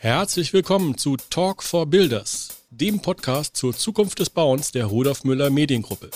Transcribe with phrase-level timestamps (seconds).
[0.00, 5.50] Herzlich willkommen zu Talk for Builders, dem Podcast zur Zukunft des Bauens der Rudolf Müller
[5.50, 6.10] Mediengruppe.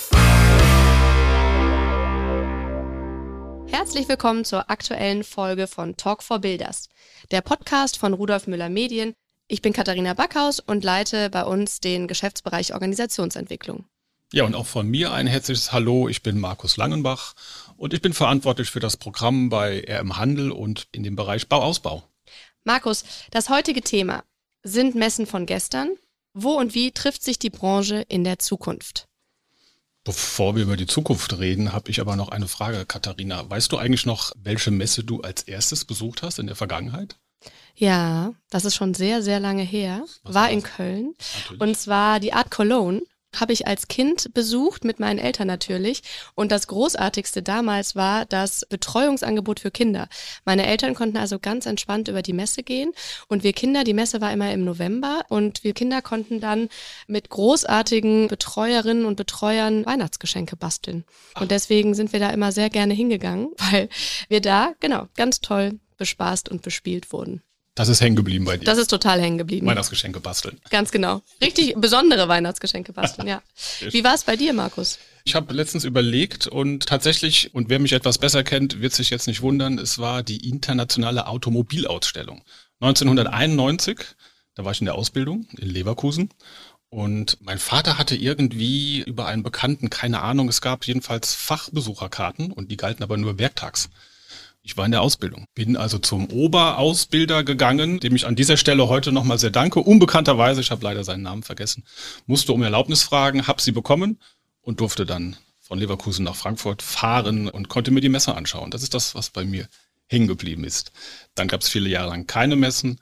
[3.66, 6.90] Herzlich willkommen zur aktuellen Folge von Talk for Builders,
[7.32, 9.14] der Podcast von Rudolf Müller Medien.
[9.48, 13.86] Ich bin Katharina Backhaus und leite bei uns den Geschäftsbereich Organisationsentwicklung.
[14.32, 16.08] Ja, und auch von mir ein herzliches Hallo.
[16.08, 17.34] Ich bin Markus Langenbach
[17.76, 22.04] und ich bin verantwortlich für das Programm bei RM Handel und in dem Bereich Bauausbau.
[22.64, 24.24] Markus, das heutige Thema
[24.62, 25.90] sind Messen von gestern.
[26.34, 29.08] Wo und wie trifft sich die Branche in der Zukunft?
[30.04, 33.48] Bevor wir über die Zukunft reden, habe ich aber noch eine Frage, Katharina.
[33.48, 37.16] Weißt du eigentlich noch, welche Messe du als erstes besucht hast in der Vergangenheit?
[37.74, 40.04] Ja, das ist schon sehr, sehr lange her.
[40.22, 41.14] Was war in Köln.
[41.34, 41.60] Natürlich.
[41.60, 43.02] Und zwar die Art Cologne
[43.38, 46.02] habe ich als Kind besucht, mit meinen Eltern natürlich.
[46.34, 50.08] Und das Großartigste damals war das Betreuungsangebot für Kinder.
[50.44, 52.92] Meine Eltern konnten also ganz entspannt über die Messe gehen.
[53.28, 55.22] Und wir Kinder, die Messe war immer im November.
[55.28, 56.68] Und wir Kinder konnten dann
[57.06, 61.04] mit großartigen Betreuerinnen und Betreuern Weihnachtsgeschenke basteln.
[61.38, 63.88] Und deswegen sind wir da immer sehr gerne hingegangen, weil
[64.28, 67.42] wir da, genau, ganz toll bespaßt und bespielt wurden.
[67.74, 68.64] Das ist hängen geblieben bei dir.
[68.64, 69.66] Das ist total hängen geblieben.
[69.66, 70.60] Weihnachtsgeschenke basteln.
[70.68, 71.22] Ganz genau.
[71.40, 73.42] Richtig besondere Weihnachtsgeschenke basteln, ja.
[73.90, 74.98] Wie war es bei dir, Markus?
[75.24, 79.26] Ich habe letztens überlegt und tatsächlich, und wer mich etwas besser kennt, wird sich jetzt
[79.26, 82.42] nicht wundern, es war die internationale Automobilausstellung.
[82.80, 83.98] 1991,
[84.54, 86.30] da war ich in der Ausbildung in Leverkusen
[86.88, 92.70] und mein Vater hatte irgendwie über einen Bekannten, keine Ahnung, es gab jedenfalls Fachbesucherkarten und
[92.70, 93.88] die galten aber nur werktags.
[94.64, 98.88] Ich war in der Ausbildung, bin also zum Oberausbilder gegangen, dem ich an dieser Stelle
[98.88, 99.80] heute nochmal sehr danke.
[99.80, 101.84] Unbekannterweise, ich habe leider seinen Namen vergessen,
[102.26, 104.20] musste um Erlaubnis fragen, habe sie bekommen
[104.60, 108.70] und durfte dann von Leverkusen nach Frankfurt fahren und konnte mir die Messe anschauen.
[108.70, 109.68] Das ist das, was bei mir
[110.06, 110.92] hängen geblieben ist.
[111.34, 113.00] Dann gab es viele Jahre lang keine Messen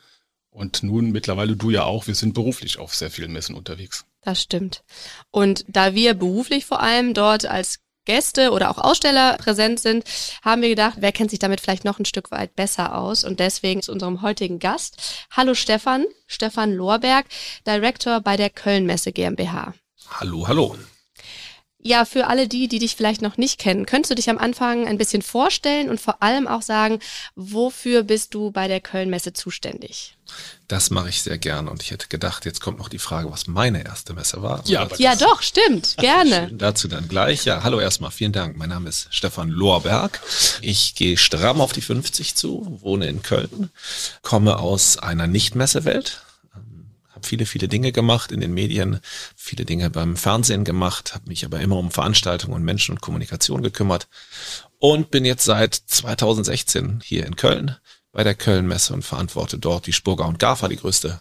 [0.49, 2.07] und nun mittlerweile du ja auch.
[2.07, 4.07] Wir sind beruflich auf sehr vielen Messen unterwegs.
[4.23, 4.83] Das stimmt.
[5.31, 10.05] Und da wir beruflich vor allem dort als Gäste oder auch Aussteller präsent sind,
[10.43, 13.41] haben wir gedacht, wer kennt sich damit vielleicht noch ein Stück weit besser aus und
[13.41, 15.27] deswegen zu unserem heutigen Gast.
[15.31, 17.27] Hallo Stefan, Stefan Lorberg,
[17.67, 19.75] Director bei der Kölnmesse GmbH.
[20.09, 20.77] Hallo, hallo.
[21.83, 24.87] Ja, für alle die, die dich vielleicht noch nicht kennen, könntest du dich am Anfang
[24.87, 26.99] ein bisschen vorstellen und vor allem auch sagen,
[27.37, 30.17] wofür bist du bei der Kölnmesse zuständig?
[30.69, 33.47] Das mache ich sehr gerne und ich hätte gedacht, jetzt kommt noch die Frage, was
[33.47, 34.63] meine erste Messe war.
[34.67, 36.49] Ja, ja doch, stimmt, gerne.
[36.49, 37.47] Schön, dazu dann gleich.
[37.47, 38.59] Ja, hallo erstmal, vielen Dank.
[38.59, 40.21] Mein Name ist Stefan Lorberg.
[40.61, 43.71] Ich gehe stramm auf die 50 zu, wohne in Köln,
[44.21, 46.23] komme aus einer Nicht-Messewelt,
[47.21, 49.01] habe viele, viele Dinge gemacht in den Medien,
[49.37, 53.63] viele Dinge beim Fernsehen gemacht, habe mich aber immer um Veranstaltungen und Menschen und Kommunikation
[53.63, 54.09] gekümmert
[54.79, 57.77] und bin jetzt seit 2016 hier in Köln
[58.13, 61.21] bei der Köln-Messe und verantworte dort die Spurger und Gafa, die größte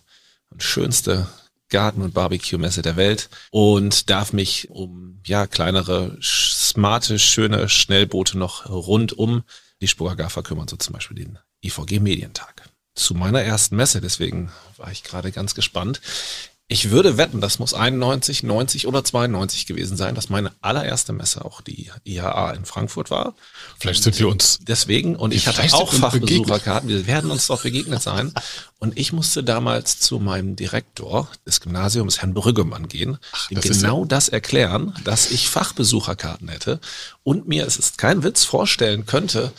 [0.50, 1.28] und schönste
[1.70, 8.68] Garten- und Barbecue-Messe der Welt und darf mich um ja kleinere, smarte, schöne Schnellboote noch
[8.70, 9.44] rund um
[9.82, 14.52] die Spurger Gafa kümmern, so zum Beispiel den IVG Medientag zu meiner ersten Messe, deswegen
[14.78, 16.02] war ich gerade ganz gespannt.
[16.72, 21.44] Ich würde wetten, das muss 91, 90 oder 92 gewesen sein, dass meine allererste Messe
[21.44, 23.34] auch die IHA in Frankfurt war.
[23.80, 26.88] Vielleicht sind wir uns deswegen und ich hatte auch Fachbesucherkarten.
[26.88, 28.36] Wir werden uns doch begegnet sein.
[28.78, 34.06] Und ich musste damals zu meinem Direktor des Gymnasiums, Herrn Brüggemann, gehen, Ach, ihm genau
[34.06, 36.80] das erklären, dass ich Fachbesucherkarten hätte
[37.24, 39.54] und mir, es ist kein Witz, vorstellen könnte,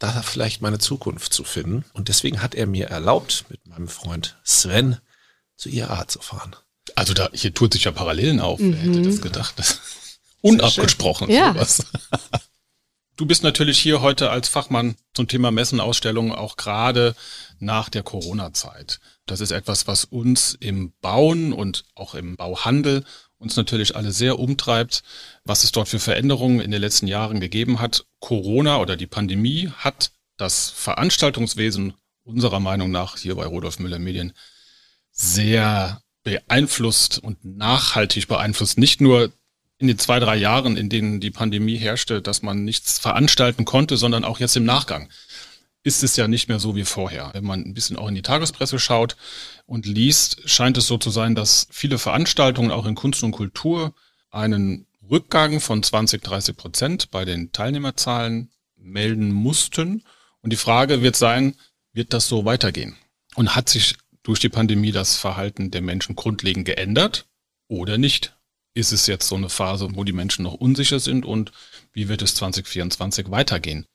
[0.00, 1.84] da vielleicht meine Zukunft zu finden.
[1.92, 4.98] Und deswegen hat er mir erlaubt, mit meinem Freund Sven
[5.56, 6.56] zu IAA zu fahren.
[6.96, 8.58] Also da, hier tut sich ja Parallelen auf.
[8.58, 8.72] Mhm.
[8.72, 9.54] Wer hätte das gedacht?
[9.58, 9.80] Das
[10.40, 11.52] unabgesprochen ja.
[11.52, 11.84] sowas.
[13.16, 17.14] Du bist natürlich hier heute als Fachmann zum Thema Messenausstellungen auch gerade
[17.58, 18.98] nach der Corona-Zeit.
[19.26, 23.04] Das ist etwas, was uns im Bauen und auch im Bauhandel
[23.40, 25.02] uns natürlich alle sehr umtreibt,
[25.44, 28.04] was es dort für Veränderungen in den letzten Jahren gegeben hat.
[28.20, 34.34] Corona oder die Pandemie hat das Veranstaltungswesen unserer Meinung nach hier bei Rudolf Müller Medien
[35.10, 38.78] sehr beeinflusst und nachhaltig beeinflusst.
[38.78, 39.32] Nicht nur
[39.78, 43.96] in den zwei, drei Jahren, in denen die Pandemie herrschte, dass man nichts veranstalten konnte,
[43.96, 45.08] sondern auch jetzt im Nachgang
[45.82, 47.30] ist es ja nicht mehr so wie vorher.
[47.32, 49.16] Wenn man ein bisschen auch in die Tagespresse schaut
[49.66, 53.94] und liest, scheint es so zu sein, dass viele Veranstaltungen auch in Kunst und Kultur
[54.30, 60.04] einen Rückgang von 20, 30 Prozent bei den Teilnehmerzahlen melden mussten.
[60.42, 61.56] Und die Frage wird sein,
[61.92, 62.96] wird das so weitergehen?
[63.34, 67.26] Und hat sich durch die Pandemie das Verhalten der Menschen grundlegend geändert
[67.68, 68.36] oder nicht?
[68.72, 71.50] Ist es jetzt so eine Phase, wo die Menschen noch unsicher sind und
[71.92, 73.86] wie wird es 2024 weitergehen?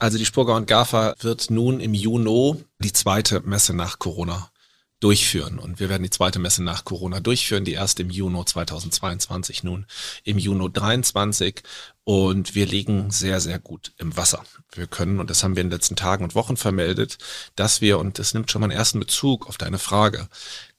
[0.00, 4.50] Also die Spurger und GAFA wird nun im Juni die zweite Messe nach Corona
[4.98, 5.58] durchführen.
[5.58, 9.84] Und wir werden die zweite Messe nach Corona durchführen, die erste im Juni 2022, nun
[10.24, 11.62] im Juni 23.
[12.04, 14.42] Und wir liegen sehr, sehr gut im Wasser.
[14.72, 17.18] Wir können, und das haben wir in den letzten Tagen und Wochen vermeldet,
[17.54, 20.28] dass wir, und das nimmt schon mal einen ersten Bezug auf deine Frage,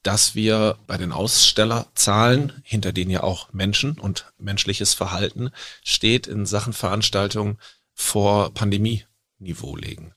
[0.01, 5.51] dass wir bei den Ausstellerzahlen, hinter denen ja auch Menschen und menschliches Verhalten
[5.83, 7.59] steht, in Sachen Veranstaltungen
[7.93, 8.51] vor
[9.41, 10.13] Pandemieniveau legen.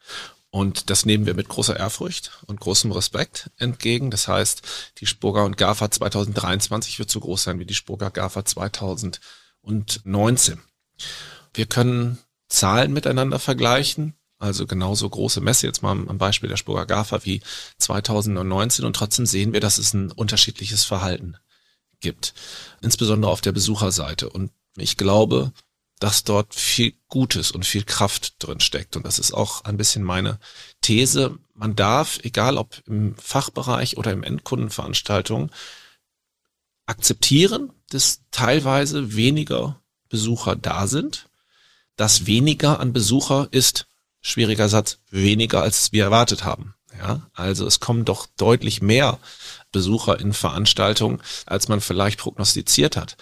[0.50, 4.12] Und das nehmen wir mit großer Ehrfurcht und großem Respekt entgegen.
[4.12, 4.62] Das heißt,
[4.98, 10.60] die Spurger und GAFA 2023 wird so groß sein wie die Spurger GAFA 2019.
[11.54, 12.18] Wir können
[12.48, 14.14] Zahlen miteinander vergleichen.
[14.38, 17.40] Also genauso große Messe, jetzt mal am Beispiel der Spurger GAFA wie
[17.78, 21.36] 2019 und trotzdem sehen wir, dass es ein unterschiedliches Verhalten
[22.00, 22.34] gibt.
[22.80, 24.28] Insbesondere auf der Besucherseite.
[24.28, 25.52] Und ich glaube,
[26.00, 28.96] dass dort viel Gutes und viel Kraft drin steckt.
[28.96, 30.38] Und das ist auch ein bisschen meine
[30.80, 31.38] These.
[31.54, 35.50] Man darf, egal ob im Fachbereich oder im Endkundenveranstaltung,
[36.86, 41.28] akzeptieren, dass teilweise weniger Besucher da sind.
[41.96, 43.86] dass weniger an Besucher ist,
[44.20, 46.74] schwieriger Satz, weniger als wir erwartet haben.
[46.98, 49.18] Ja, also es kommen doch deutlich mehr
[49.72, 53.16] Besucher in Veranstaltungen, als man vielleicht prognostiziert hat.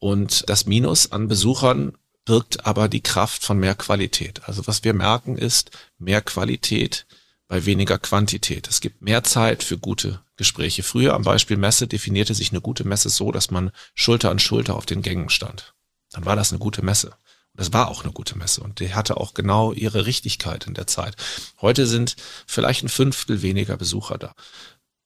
[0.00, 1.92] Und das Minus an Besuchern
[2.24, 4.42] birgt aber die Kraft von mehr Qualität.
[4.44, 7.06] Also was wir merken ist mehr Qualität
[7.48, 8.68] bei weniger Quantität.
[8.68, 10.82] Es gibt mehr Zeit für gute Gespräche.
[10.82, 14.76] Früher am Beispiel Messe definierte sich eine gute Messe so, dass man Schulter an Schulter
[14.76, 15.74] auf den Gängen stand.
[16.12, 17.08] Dann war das eine gute Messe.
[17.08, 20.74] Und das war auch eine gute Messe und die hatte auch genau ihre Richtigkeit in
[20.74, 21.16] der Zeit.
[21.60, 22.14] Heute sind
[22.46, 24.34] vielleicht ein Fünftel weniger Besucher da.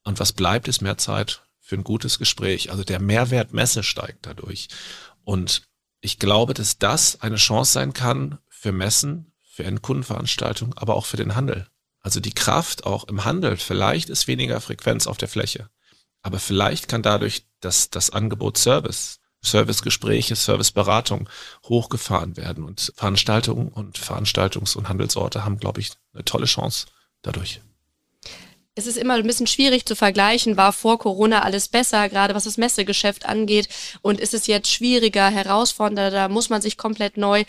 [0.05, 2.71] Und was bleibt, ist mehr Zeit für ein gutes Gespräch.
[2.71, 4.69] Also der Mehrwert Messe steigt dadurch.
[5.25, 5.63] Und
[6.03, 11.17] ich glaube, dass das eine Chance sein kann für Messen, für Endkundenveranstaltungen, aber auch für
[11.17, 11.67] den Handel.
[12.01, 13.57] Also die Kraft auch im Handel.
[13.57, 15.71] Vielleicht ist weniger Frequenz auf der Fläche.
[16.21, 21.31] Aber vielleicht kann dadurch das, das Angebot Service, Servicegespräche, Serviceberatung
[21.65, 22.65] hochgefahren werden.
[22.65, 26.89] Und Veranstaltungen und Veranstaltungs- und Handelsorte haben, glaube ich, eine tolle Chance
[27.23, 27.63] dadurch
[28.75, 32.45] es ist immer ein bisschen schwierig zu vergleichen, war vor Corona alles besser, gerade was
[32.45, 33.69] das Messegeschäft angeht,
[34.03, 37.45] und ist es jetzt schwieriger, herausfordernder, da muss man sich komplett neu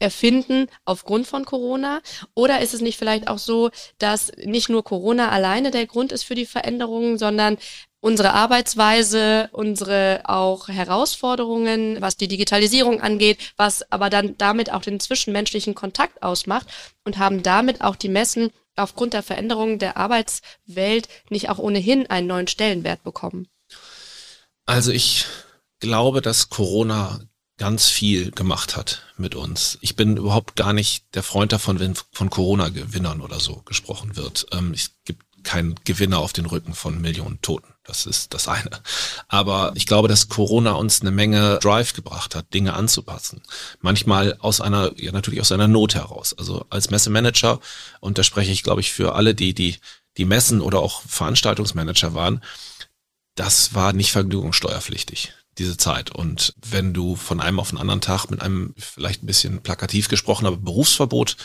[0.00, 2.00] erfinden aufgrund von Corona?
[2.34, 6.24] Oder ist es nicht vielleicht auch so, dass nicht nur Corona alleine der Grund ist
[6.24, 7.56] für die Veränderungen, sondern
[8.00, 14.98] unsere Arbeitsweise, unsere auch Herausforderungen, was die Digitalisierung angeht, was aber dann damit auch den
[14.98, 16.66] zwischenmenschlichen Kontakt ausmacht
[17.04, 22.26] und haben damit auch die Messen aufgrund der Veränderung der Arbeitswelt nicht auch ohnehin einen
[22.26, 23.48] neuen Stellenwert bekommen?
[24.66, 25.26] Also ich
[25.80, 27.20] glaube, dass Corona
[27.58, 29.78] ganz viel gemacht hat mit uns.
[29.82, 34.46] Ich bin überhaupt gar nicht der Freund davon, wenn von Corona-Gewinnern oder so gesprochen wird.
[34.52, 37.72] Ähm, es gibt keinen Gewinner auf den Rücken von Millionen Toten.
[37.84, 38.70] Das ist das eine.
[39.28, 43.42] Aber ich glaube, dass Corona uns eine Menge Drive gebracht hat, Dinge anzupassen.
[43.80, 46.34] Manchmal aus einer, ja natürlich aus einer Not heraus.
[46.38, 47.60] Also als Messemanager,
[48.00, 49.78] und da spreche ich, glaube ich, für alle, die, die,
[50.16, 52.42] die Messen oder auch Veranstaltungsmanager waren,
[53.34, 56.10] das war nicht vergnügungssteuerpflichtig diese Zeit.
[56.10, 60.08] Und wenn du von einem auf den anderen Tag mit einem vielleicht ein bisschen plakativ
[60.08, 61.36] gesprochen, aber Berufsverbot,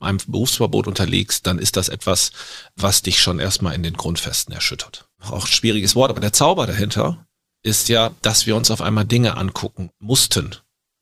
[0.00, 2.30] einem Berufsverbot unterlegst, dann ist das etwas,
[2.76, 5.08] was dich schon erstmal in den Grundfesten erschüttert.
[5.20, 7.26] Auch ein schwieriges Wort, aber der Zauber dahinter
[7.62, 10.54] ist ja, dass wir uns auf einmal Dinge angucken mussten.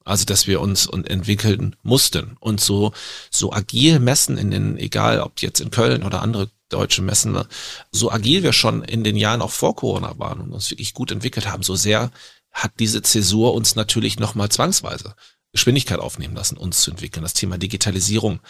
[0.06, 2.92] Also, dass wir uns und entwickeln mussten und so,
[3.30, 7.38] so agil messen in den, egal ob jetzt in Köln oder andere deutsche Messen,
[7.90, 11.10] so agil wir schon in den Jahren auch vor Corona waren und uns wirklich gut
[11.10, 12.10] entwickelt haben, so sehr
[12.54, 15.14] hat diese Zäsur uns natürlich nochmal zwangsweise
[15.54, 18.40] Geschwindigkeit aufnehmen lassen, uns zu entwickeln, das Thema Digitalisierung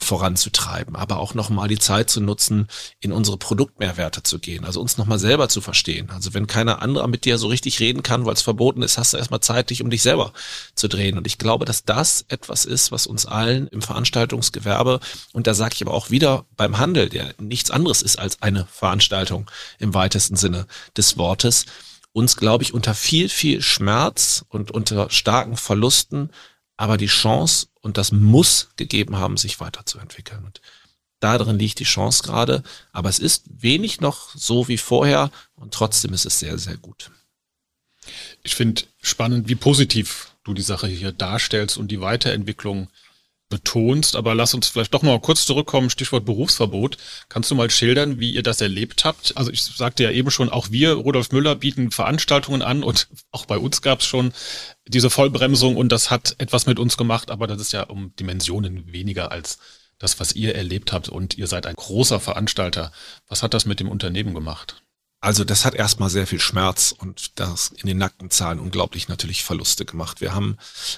[0.00, 2.66] voranzutreiben, aber auch nochmal die Zeit zu nutzen,
[2.98, 6.10] in unsere Produktmehrwerte zu gehen, also uns nochmal selber zu verstehen.
[6.10, 9.12] Also wenn keiner andere mit dir so richtig reden kann, weil es verboten ist, hast
[9.12, 10.32] du erstmal Zeit, dich um dich selber
[10.74, 11.16] zu drehen.
[11.16, 14.98] Und ich glaube, dass das etwas ist, was uns allen im Veranstaltungsgewerbe,
[15.32, 18.66] und da sage ich aber auch wieder beim Handel, der nichts anderes ist als eine
[18.66, 19.48] Veranstaltung
[19.78, 21.66] im weitesten Sinne des Wortes,
[22.18, 26.30] uns, glaube ich, unter viel, viel Schmerz und unter starken Verlusten
[26.78, 30.44] aber die Chance und das Muss gegeben haben, sich weiterzuentwickeln.
[30.44, 30.62] Und
[31.20, 32.62] darin liegt die Chance gerade.
[32.92, 37.10] Aber es ist wenig noch so wie vorher und trotzdem ist es sehr, sehr gut.
[38.42, 42.88] Ich finde spannend, wie positiv du die Sache hier darstellst und die Weiterentwicklung
[43.48, 46.96] betonst, aber lass uns vielleicht doch noch kurz zurückkommen, Stichwort Berufsverbot.
[47.28, 49.36] Kannst du mal schildern, wie ihr das erlebt habt?
[49.36, 53.46] Also ich sagte ja eben schon, auch wir, Rudolf Müller, bieten Veranstaltungen an und auch
[53.46, 54.32] bei uns gab es schon
[54.86, 58.92] diese Vollbremsung und das hat etwas mit uns gemacht, aber das ist ja um Dimensionen
[58.92, 59.58] weniger als
[59.98, 62.92] das, was ihr erlebt habt und ihr seid ein großer Veranstalter.
[63.28, 64.82] Was hat das mit dem Unternehmen gemacht?
[65.20, 69.42] Also das hat erstmal sehr viel Schmerz und das in den nackten Zahlen unglaublich natürlich
[69.42, 70.20] Verluste gemacht.
[70.20, 70.56] Wir haben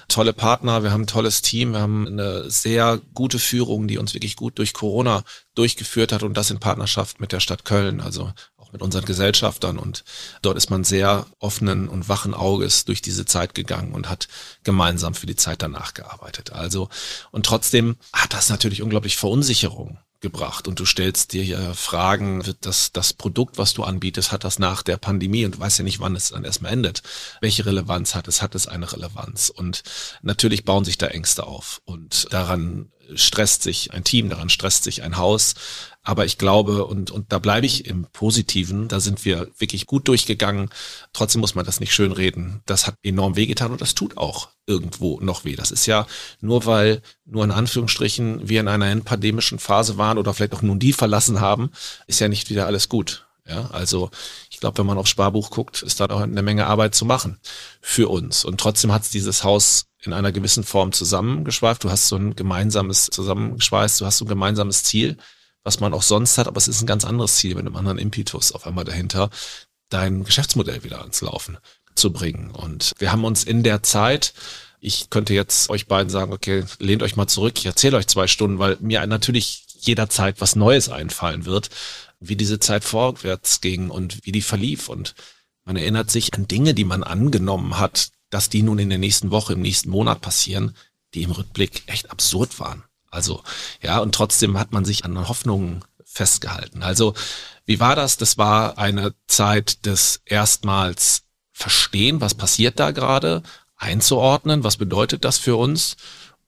[0.09, 4.13] tolle Partner, wir haben ein tolles Team, wir haben eine sehr gute Führung, die uns
[4.13, 5.23] wirklich gut durch Corona
[5.55, 9.79] durchgeführt hat und das in Partnerschaft mit der Stadt Köln, also auch mit unseren Gesellschaftern.
[9.79, 10.03] Und
[10.43, 14.27] dort ist man sehr offenen und wachen Auges durch diese Zeit gegangen und hat
[14.63, 16.53] gemeinsam für die Zeit danach gearbeitet.
[16.53, 16.89] Also
[17.31, 22.65] und trotzdem hat das natürlich unglaublich Verunsicherung gebracht und du stellst dir ja Fragen, wird
[22.65, 25.83] das, das Produkt, was du anbietest, hat das nach der Pandemie und du weißt ja
[25.83, 27.01] nicht, wann es dann erstmal endet.
[27.41, 28.41] Welche Relevanz hat es?
[28.41, 29.49] Hat es eine Relevanz?
[29.49, 29.83] Und
[30.21, 35.03] natürlich bauen sich da Ängste auf und daran stresst sich ein Team, daran stresst sich
[35.03, 35.55] ein Haus.
[36.03, 40.07] Aber ich glaube, und, und da bleibe ich im Positiven, da sind wir wirklich gut
[40.07, 40.69] durchgegangen.
[41.13, 42.61] Trotzdem muss man das nicht schön reden.
[42.65, 45.55] Das hat enorm wehgetan und das tut auch irgendwo noch weh.
[45.55, 46.07] Das ist ja
[46.39, 50.79] nur, weil nur in Anführungsstrichen wir in einer endpandemischen Phase waren oder vielleicht auch nun
[50.79, 51.69] die verlassen haben,
[52.07, 53.27] ist ja nicht wieder alles gut.
[53.47, 54.09] Ja, also
[54.49, 57.39] ich glaube, wenn man aufs Sparbuch guckt, ist da auch eine Menge Arbeit zu machen
[57.81, 58.45] für uns.
[58.45, 61.83] Und trotzdem hat es dieses Haus in einer gewissen Form zusammengeschweift.
[61.83, 65.17] Du hast so ein gemeinsames zusammengeschweißt, du hast so ein gemeinsames Ziel,
[65.63, 67.97] was man auch sonst hat, aber es ist ein ganz anderes Ziel mit einem anderen
[67.97, 69.29] Impetus auf einmal dahinter,
[69.89, 71.57] dein Geschäftsmodell wieder ans Laufen
[71.95, 72.51] zu bringen.
[72.51, 74.33] Und wir haben uns in der Zeit
[74.81, 78.25] ich könnte jetzt euch beiden sagen, okay, lehnt euch mal zurück, ich erzähle euch zwei
[78.25, 81.69] Stunden, weil mir natürlich jederzeit was Neues einfallen wird,
[82.19, 84.89] wie diese Zeit vorwärts ging und wie die verlief.
[84.89, 85.13] Und
[85.65, 89.29] man erinnert sich an Dinge, die man angenommen hat, dass die nun in der nächsten
[89.29, 90.75] Woche, im nächsten Monat passieren,
[91.13, 92.83] die im Rückblick echt absurd waren.
[93.11, 93.43] Also,
[93.81, 96.81] ja, und trotzdem hat man sich an Hoffnungen festgehalten.
[96.81, 97.13] Also,
[97.65, 98.17] wie war das?
[98.17, 103.43] Das war eine Zeit des erstmals Verstehen, was passiert da gerade,
[103.75, 105.95] einzuordnen, was bedeutet das für uns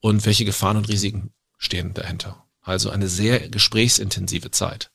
[0.00, 2.44] und welche Gefahren und Risiken stehen dahinter.
[2.62, 4.90] Also eine sehr gesprächsintensive Zeit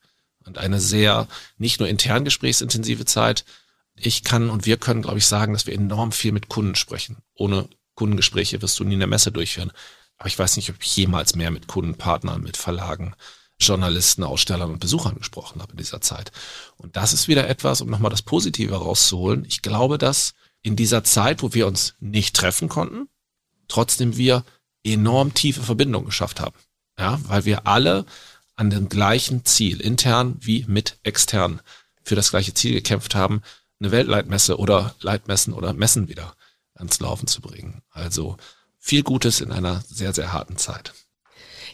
[0.46, 3.46] und eine sehr nicht nur intern gesprächsintensive Zeit,
[3.96, 7.18] ich kann und wir können, glaube ich, sagen, dass wir enorm viel mit Kunden sprechen.
[7.34, 9.72] Ohne Kundengespräche wirst du nie eine Messe durchführen.
[10.20, 13.16] Aber ich weiß nicht, ob ich jemals mehr mit Kunden, Partnern, mit Verlagen,
[13.60, 16.32] Journalisten, Ausstellern und Besuchern gesprochen habe in dieser Zeit.
[16.78, 19.46] Und das ist wieder etwas, um nochmal das Positive rauszuholen.
[19.46, 23.10] Ich glaube, dass in dieser Zeit, wo wir uns nicht treffen konnten,
[23.68, 24.44] trotzdem wir
[24.84, 26.56] enorm tiefe Verbindungen geschafft haben.
[26.98, 28.06] Ja, weil wir alle
[28.56, 31.62] an dem gleichen Ziel, intern wie mit extern,
[32.04, 33.42] für das gleiche Ziel gekämpft haben,
[33.80, 36.36] eine Weltleitmesse oder Leitmessen oder Messen wieder
[36.76, 37.82] ans Laufen zu bringen.
[37.92, 38.36] Also
[38.80, 40.94] viel Gutes in einer sehr, sehr harten Zeit.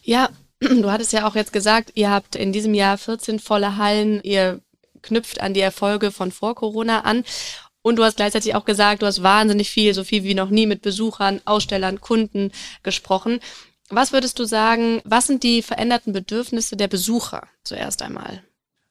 [0.03, 4.21] Ja, du hattest ja auch jetzt gesagt, ihr habt in diesem Jahr 14 volle Hallen,
[4.23, 4.61] ihr
[5.01, 7.23] knüpft an die Erfolge von vor Corona an.
[7.81, 10.65] Und du hast gleichzeitig auch gesagt, du hast wahnsinnig viel, so viel wie noch nie
[10.65, 13.39] mit Besuchern, Ausstellern, Kunden gesprochen.
[13.89, 18.43] Was würdest du sagen, was sind die veränderten Bedürfnisse der Besucher zuerst einmal?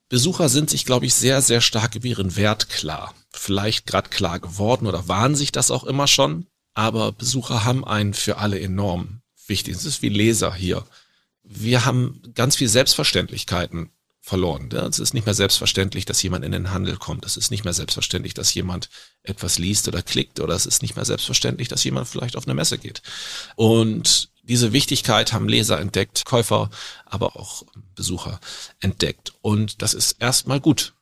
[0.09, 3.14] Besucher sind sich, glaube ich, sehr, sehr stark über ihren Wert klar.
[3.33, 6.47] Vielleicht gerade klar geworden oder waren sich das auch immer schon.
[6.75, 9.76] Aber Besucher haben einen für alle enorm wichtig.
[9.76, 10.85] Es ist wie Leser hier.
[11.43, 13.90] Wir haben ganz viel Selbstverständlichkeiten
[14.21, 14.71] verloren.
[14.73, 17.26] Es ist nicht mehr selbstverständlich, dass jemand in den Handel kommt.
[17.26, 18.88] Es ist nicht mehr selbstverständlich, dass jemand
[19.23, 20.40] etwas liest oder klickt.
[20.40, 23.02] Oder es ist nicht mehr selbstverständlich, dass jemand vielleicht auf eine Messe geht.
[23.54, 26.71] Und diese Wichtigkeit haben Leser entdeckt, Käufer,
[27.04, 27.64] aber auch
[27.95, 28.40] Besucher
[28.81, 29.35] entdeckt.
[29.43, 30.95] Und das ist erstmal gut,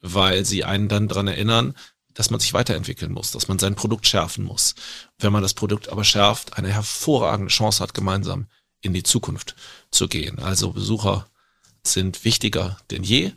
[0.00, 1.74] weil sie einen dann dran erinnern,
[2.18, 4.74] dass man sich weiterentwickeln muss, dass man sein Produkt schärfen muss.
[5.20, 8.48] Wenn man das Produkt aber schärft, eine hervorragende Chance hat, gemeinsam
[8.80, 9.54] in die Zukunft
[9.92, 10.40] zu gehen.
[10.40, 11.28] Also Besucher
[11.84, 13.34] sind wichtiger denn je.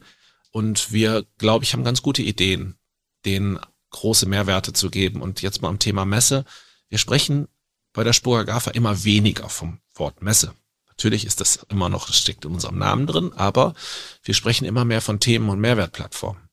[0.49, 2.75] Und wir, glaube ich, haben ganz gute Ideen,
[3.23, 3.59] denen
[3.91, 5.21] große Mehrwerte zu geben.
[5.21, 6.43] Und jetzt mal am Thema Messe.
[6.89, 7.49] Wir sprechen
[7.93, 10.55] bei der Spurger GAFA immer weniger vom Wort Messe.
[10.87, 13.75] Natürlich ist das immer noch, das steckt in unserem Namen drin, aber
[14.23, 16.50] wir sprechen immer mehr von Themen- und Mehrwertplattformen.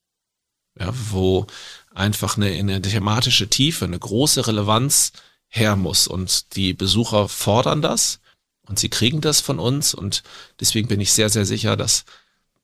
[0.79, 1.47] Ja, wo
[1.95, 5.13] einfach eine, eine thematische Tiefe, eine große Relevanz
[5.49, 6.07] her muss.
[6.07, 8.21] Und die Besucher fordern das
[8.67, 9.95] und sie kriegen das von uns.
[9.95, 10.23] Und
[10.61, 12.05] deswegen bin ich sehr, sehr sicher, dass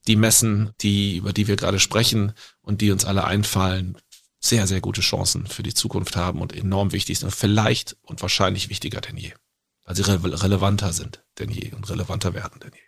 [0.07, 3.97] die Messen, die, über die wir gerade sprechen und die uns alle einfallen,
[4.39, 7.35] sehr, sehr gute Chancen für die Zukunft haben und enorm wichtig sind.
[7.35, 9.33] Vielleicht und wahrscheinlich wichtiger denn je.
[9.87, 12.81] Weil sie re relevanter sind denn je und relevanter werden denn je.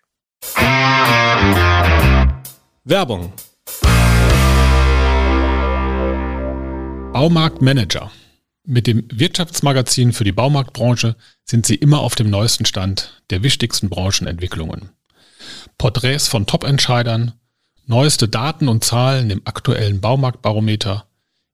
[2.85, 3.33] Werbung.
[7.17, 8.13] Baumarktmanager.
[8.67, 13.89] Mit dem Wirtschaftsmagazin für die Baumarktbranche sind Sie immer auf dem neuesten Stand der wichtigsten
[13.89, 14.91] Branchenentwicklungen.
[15.79, 17.33] Porträts von Top-Entscheidern,
[17.87, 21.07] neueste Daten und Zahlen im aktuellen Baumarktbarometer,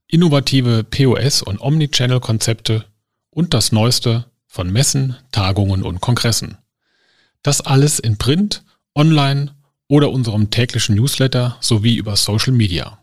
[0.08, 2.86] innovative POS- und Omnichannel-Konzepte
[3.30, 6.58] und das Neueste von Messen, Tagungen und Kongressen.
[7.44, 8.64] Das alles in Print,
[8.96, 9.54] online
[9.86, 12.98] oder unserem täglichen Newsletter sowie über Social Media.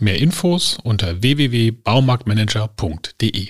[0.00, 3.48] Mehr Infos unter www.baumarktmanager.de.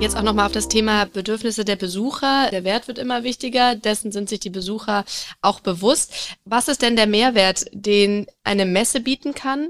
[0.00, 2.48] Jetzt auch nochmal auf das Thema Bedürfnisse der Besucher.
[2.50, 3.76] Der Wert wird immer wichtiger.
[3.76, 5.04] Dessen sind sich die Besucher
[5.42, 6.36] auch bewusst.
[6.46, 9.68] Was ist denn der Mehrwert, den eine Messe bieten kann?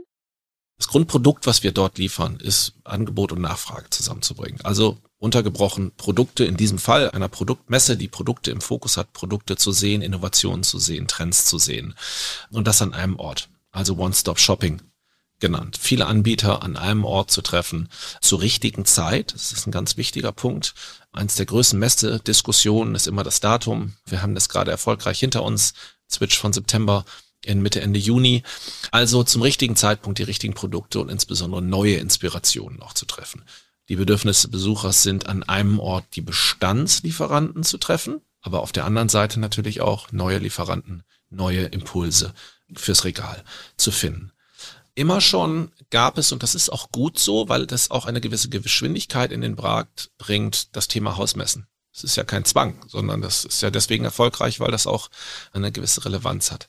[0.78, 4.60] Das Grundprodukt, was wir dort liefern, ist Angebot und Nachfrage zusammenzubringen.
[4.62, 9.70] Also untergebrochen Produkte, in diesem Fall einer Produktmesse, die Produkte im Fokus hat, Produkte zu
[9.70, 11.94] sehen, Innovationen zu sehen, Trends zu sehen.
[12.50, 13.48] Und das an einem Ort.
[13.70, 14.82] Also One-Stop-Shopping
[15.38, 15.78] genannt.
[15.80, 17.88] Viele Anbieter an einem Ort zu treffen,
[18.20, 19.32] zur richtigen Zeit.
[19.32, 20.74] Das ist ein ganz wichtiger Punkt.
[21.12, 23.92] Eins der größten Messe-Diskussionen ist immer das Datum.
[24.04, 25.74] Wir haben das gerade erfolgreich hinter uns.
[26.10, 27.04] Switch von September
[27.44, 28.42] in Mitte, Ende Juni.
[28.90, 33.44] Also zum richtigen Zeitpunkt die richtigen Produkte und insbesondere neue Inspirationen auch zu treffen.
[33.88, 39.08] Die Bedürfnisse Besuchers sind an einem Ort die Bestandslieferanten zu treffen, aber auf der anderen
[39.08, 42.32] Seite natürlich auch neue Lieferanten, neue Impulse
[42.74, 43.42] fürs Regal
[43.76, 44.32] zu finden
[44.94, 48.48] immer schon gab es, und das ist auch gut so, weil das auch eine gewisse
[48.48, 51.66] Geschwindigkeit in den Markt bringt, das Thema Hausmessen.
[51.94, 55.10] Es ist ja kein Zwang, sondern das ist ja deswegen erfolgreich, weil das auch
[55.52, 56.66] eine gewisse Relevanz hat.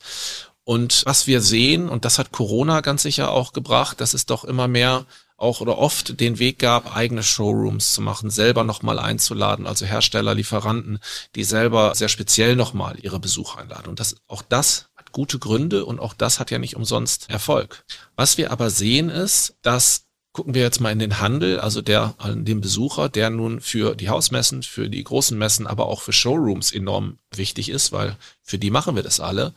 [0.66, 4.46] Und was wir sehen, und das hat Corona ganz sicher auch gebracht, dass es doch
[4.46, 5.06] immer mehr
[5.44, 10.34] auch oder oft den Weg gab, eigene Showrooms zu machen, selber nochmal einzuladen, also Hersteller,
[10.34, 11.00] Lieferanten,
[11.36, 13.90] die selber sehr speziell nochmal ihre Besucher einladen.
[13.90, 17.86] Und das, auch das gute Gründe und auch das hat ja nicht umsonst Erfolg.
[18.16, 22.16] Was wir aber sehen ist, dass gucken wir jetzt mal in den Handel, also der,
[22.34, 26.72] den Besucher, der nun für die Hausmessen, für die großen Messen, aber auch für Showrooms
[26.72, 29.54] enorm wichtig ist, weil für die machen wir das alle.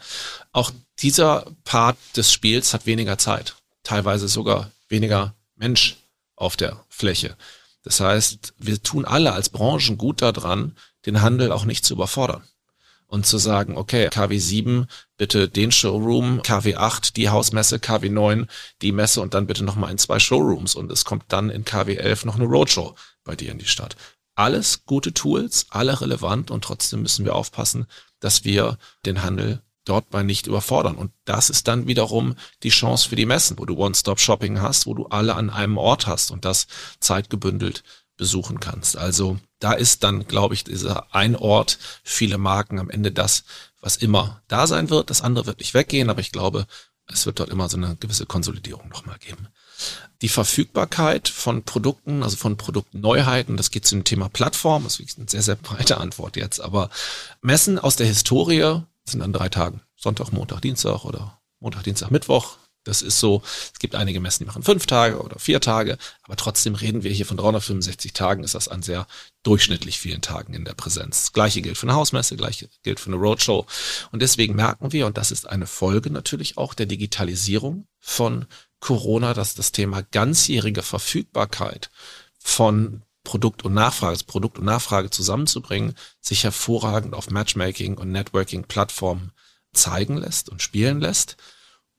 [0.52, 5.96] Auch dieser Part des Spiels hat weniger Zeit, teilweise sogar weniger Mensch
[6.36, 7.36] auf der Fläche.
[7.82, 12.42] Das heißt, wir tun alle als Branchen gut daran, den Handel auch nicht zu überfordern
[13.06, 14.86] und zu sagen, okay, KW7,
[15.16, 18.48] bitte den Showroom, KW8, die Hausmesse, KW9,
[18.82, 22.26] die Messe und dann bitte nochmal in zwei Showrooms und es kommt dann in KW11
[22.26, 23.97] noch eine Roadshow bei dir in die Stadt.
[24.34, 27.86] Alles gute Tools, alle relevant und trotzdem müssen wir aufpassen,
[28.21, 30.96] dass wir den Handel dort mal nicht überfordern.
[30.96, 34.94] Und das ist dann wiederum die Chance für die Messen, wo du One-Stop-Shopping hast, wo
[34.94, 36.66] du alle an einem Ort hast und das
[37.00, 37.82] zeitgebündelt
[38.16, 38.96] besuchen kannst.
[38.96, 43.44] Also da ist dann, glaube ich, dieser ein Ort, viele Marken am Ende das,
[43.80, 45.10] was immer da sein wird.
[45.10, 46.66] Das andere wird nicht weggehen, aber ich glaube,
[47.06, 49.49] es wird dort immer so eine gewisse Konsolidierung nochmal geben.
[50.22, 55.18] Die Verfügbarkeit von Produkten, also von Produktneuheiten, das geht zu dem Thema Plattform, das ist
[55.18, 56.88] eine sehr, sehr breite Antwort jetzt, aber
[57.42, 59.82] Messen aus der Historie sind an drei Tagen.
[59.97, 62.58] Sonntag, Montag, Dienstag oder Montag, Dienstag, Mittwoch.
[62.86, 63.42] Das ist so,
[63.73, 67.10] es gibt einige Messen, die machen fünf Tage oder vier Tage, aber trotzdem reden wir
[67.10, 69.08] hier von 365 Tagen, ist das an sehr
[69.42, 71.23] durchschnittlich vielen Tagen in der Präsenz.
[71.23, 73.66] Das gleiche gilt für eine Hausmesse, gleiche gilt für eine Roadshow.
[74.12, 78.47] Und deswegen merken wir, und das ist eine Folge natürlich auch der Digitalisierung von
[78.78, 81.90] Corona, dass das Thema ganzjährige Verfügbarkeit
[82.38, 89.32] von Produkt und Nachfrage, das Produkt und Nachfrage zusammenzubringen, sich hervorragend auf Matchmaking und Networking-Plattformen
[89.73, 91.36] zeigen lässt und spielen lässt.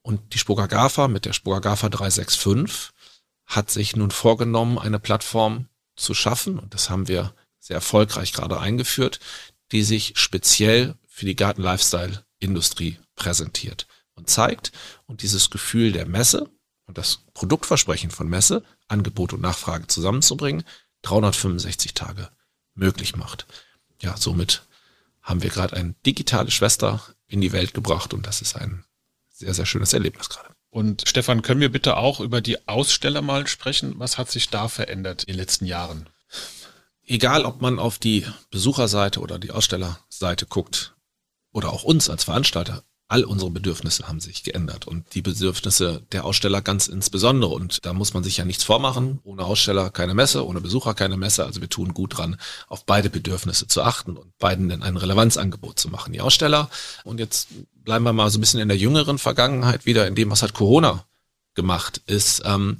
[0.01, 2.91] Und die Spoga GAFA mit der Spoga GAFA 365
[3.45, 6.59] hat sich nun vorgenommen, eine Plattform zu schaffen.
[6.59, 9.19] Und das haben wir sehr erfolgreich gerade eingeführt,
[9.73, 13.85] die sich speziell für die Garten-Lifestyle-Industrie präsentiert
[14.15, 14.71] und zeigt
[15.07, 16.49] und dieses Gefühl der Messe
[16.85, 20.63] und das Produktversprechen von Messe, Angebot und Nachfrage zusammenzubringen,
[21.07, 22.29] 365 Tage
[22.73, 23.47] möglich macht.
[24.01, 24.63] Ja, somit
[25.21, 28.83] haben wir gerade eine digitale Schwester in die Welt gebracht und das ist ein
[29.29, 30.49] sehr, sehr schönes Erlebnis gerade.
[30.69, 33.95] Und Stefan, können wir bitte auch über die Aussteller mal sprechen?
[33.97, 36.09] Was hat sich da verändert in den letzten Jahren?
[37.03, 40.95] Egal, ob man auf die Besucherseite oder die Ausstellerseite guckt
[41.51, 46.25] oder auch uns als Veranstalter, all unsere Bedürfnisse haben sich geändert und die Bedürfnisse der
[46.25, 47.51] Aussteller ganz insbesondere.
[47.51, 49.19] Und da muss man sich ja nichts vormachen.
[49.23, 51.45] Ohne Aussteller keine Messe, ohne Besucher keine Messe.
[51.45, 55.79] Also wir tun gut dran, auf beide Bedürfnisse zu achten und beiden dann ein Relevanzangebot
[55.79, 56.11] zu machen.
[56.11, 56.69] Die Aussteller.
[57.05, 60.29] Und jetzt bleiben wir mal so ein bisschen in der jüngeren Vergangenheit wieder in dem,
[60.29, 61.05] was hat Corona
[61.55, 62.77] gemacht, ist, ähm,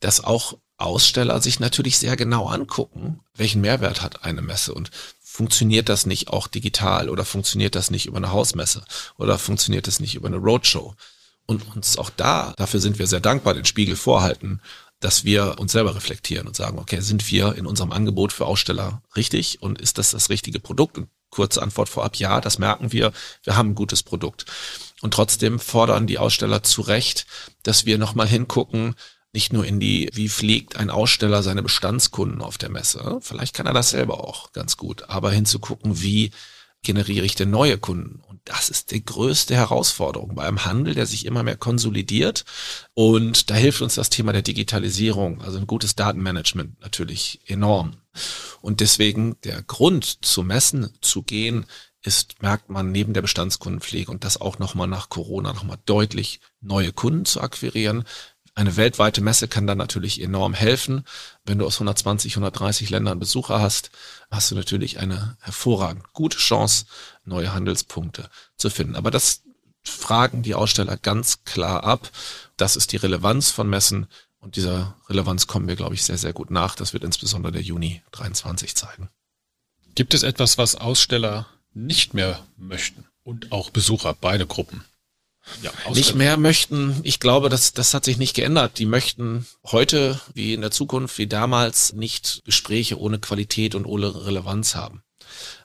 [0.00, 4.90] dass auch Aussteller sich natürlich sehr genau angucken, welchen Mehrwert hat eine Messe und
[5.30, 8.82] funktioniert das nicht auch digital oder funktioniert das nicht über eine Hausmesse
[9.18, 10.94] oder funktioniert das nicht über eine Roadshow?
[11.46, 14.60] Und uns auch da, dafür sind wir sehr dankbar, den Spiegel vorhalten,
[15.00, 19.02] dass wir uns selber reflektieren und sagen, okay, sind wir in unserem Angebot für Aussteller
[19.16, 20.98] richtig und ist das das richtige Produkt?
[20.98, 23.12] Und kurze Antwort vorab, ja, das merken wir,
[23.44, 24.46] wir haben ein gutes Produkt.
[25.02, 27.26] Und trotzdem fordern die Aussteller zu Recht,
[27.62, 28.96] dass wir nochmal hingucken,
[29.32, 33.18] nicht nur in die, wie pflegt ein Aussteller seine Bestandskunden auf der Messe.
[33.20, 36.30] Vielleicht kann er das selber auch ganz gut, aber hinzugucken, wie
[36.82, 38.22] generiere ich denn neue Kunden?
[38.28, 42.44] Und das ist die größte Herausforderung bei einem Handel, der sich immer mehr konsolidiert.
[42.94, 47.96] Und da hilft uns das Thema der Digitalisierung, also ein gutes Datenmanagement natürlich enorm.
[48.60, 51.66] Und deswegen der Grund zu messen, zu gehen,
[52.02, 56.92] ist, merkt man neben der Bestandskundenpflege und das auch nochmal nach Corona nochmal deutlich neue
[56.92, 58.04] Kunden zu akquirieren.
[58.58, 61.04] Eine weltweite Messe kann dann natürlich enorm helfen.
[61.44, 63.92] Wenn du aus 120, 130 Ländern Besucher hast,
[64.32, 66.86] hast du natürlich eine hervorragend gute Chance,
[67.24, 68.96] neue Handelspunkte zu finden.
[68.96, 69.42] Aber das
[69.84, 72.10] fragen die Aussteller ganz klar ab.
[72.56, 74.08] Das ist die Relevanz von Messen.
[74.40, 76.74] Und dieser Relevanz kommen wir, glaube ich, sehr, sehr gut nach.
[76.74, 79.08] Das wird insbesondere der Juni 23 zeigen.
[79.94, 84.84] Gibt es etwas, was Aussteller nicht mehr möchten und auch Besucher, beide Gruppen?
[85.62, 87.00] Ja, nicht mehr möchten.
[87.02, 88.78] Ich glaube, das, das hat sich nicht geändert.
[88.78, 94.26] Die möchten heute wie in der Zukunft wie damals nicht Gespräche ohne Qualität und ohne
[94.26, 95.02] Relevanz haben.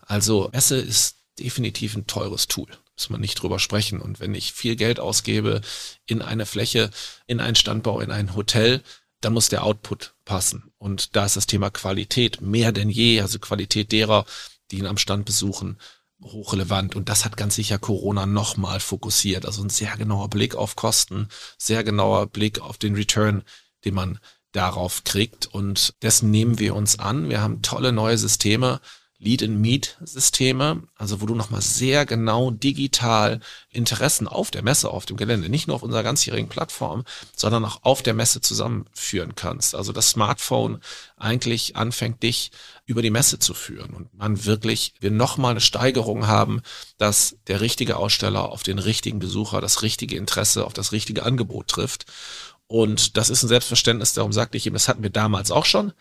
[0.06, 2.68] Also Messe ist definitiv ein teures Tool.
[2.96, 4.02] Muss man nicht drüber sprechen.
[4.02, 5.62] Und wenn ich viel Geld ausgebe
[6.06, 6.92] in eine Fläche,
[7.26, 8.84] in einen Standbau, in ein Hotel,
[9.22, 10.72] dann muss der Output passen.
[10.78, 14.26] Und da ist das Thema Qualität mehr denn je, also Qualität derer,
[14.70, 15.78] die ihn am Stand besuchen,
[16.24, 19.46] hochrelevant und das hat ganz sicher Corona nochmal fokussiert.
[19.46, 23.44] Also ein sehr genauer Blick auf Kosten, sehr genauer Blick auf den Return,
[23.86, 24.20] den man
[24.52, 27.30] darauf kriegt und dessen nehmen wir uns an.
[27.30, 28.80] Wir haben tolle neue Systeme,
[29.24, 35.50] Lead-and-Meet-Systeme, also wo du nochmal sehr genau digital Interessen auf der Messe, auf dem Gelände,
[35.50, 37.06] nicht nur auf unserer ganzjährigen Plattform,
[37.36, 39.76] sondern auch auf der Messe zusammenführen kannst.
[39.76, 40.80] Also das Smartphone
[41.18, 42.52] eigentlich anfängt, dich
[42.86, 46.62] über die Messe zu führen und man wirklich, wir nochmal eine Steigerung haben,
[46.98, 51.70] dass der richtige Aussteller auf den richtigen Besucher das richtige Interesse, auf das richtige Angebot
[51.70, 52.06] trifft.
[52.68, 55.94] Und das ist ein Selbstverständnis, darum sagte ich eben, das hatten wir damals auch schon.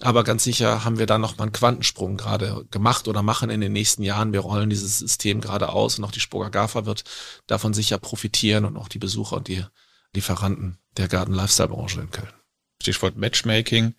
[0.00, 3.60] Aber ganz sicher haben wir da noch mal einen Quantensprung gerade gemacht oder machen in
[3.60, 4.32] den nächsten Jahren.
[4.32, 7.04] Wir rollen dieses System gerade aus und auch die Spurger GAFA wird
[7.46, 9.64] davon sicher profitieren und auch die Besucher und die
[10.12, 12.32] Lieferanten der Garten-Lifestyle-Branche in Köln.
[12.82, 13.94] Stichwort Matchmaking.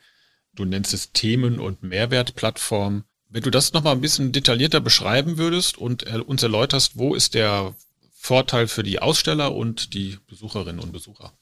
[0.54, 3.06] Du nennst es Themen- und Mehrwertplattform.
[3.30, 7.74] Wenn du das nochmal ein bisschen detaillierter beschreiben würdest und uns erläuterst, wo ist der
[8.14, 11.34] Vorteil für die Aussteller und die Besucherinnen und Besucher?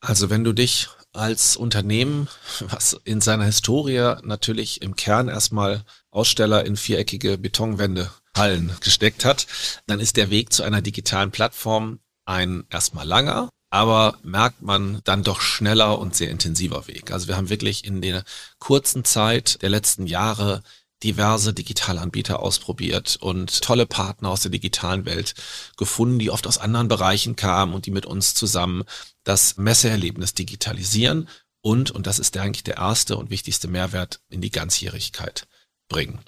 [0.00, 2.28] Also wenn du dich als Unternehmen,
[2.60, 9.46] was in seiner Historie natürlich im Kern erstmal Aussteller in viereckige Betonwände Hallen gesteckt hat,
[9.86, 15.22] dann ist der Weg zu einer digitalen Plattform ein erstmal langer, aber merkt man dann
[15.22, 17.10] doch schneller und sehr intensiver Weg.
[17.10, 18.24] Also wir haben wirklich in der
[18.58, 20.62] kurzen Zeit der letzten Jahre
[21.02, 25.34] diverse Digitalanbieter ausprobiert und tolle Partner aus der digitalen Welt
[25.76, 28.84] gefunden, die oft aus anderen Bereichen kamen und die mit uns zusammen
[29.24, 31.28] das Messeerlebnis digitalisieren
[31.62, 35.46] und, und das ist eigentlich der erste und wichtigste Mehrwert, in die Ganzjährigkeit
[35.88, 36.20] bringen.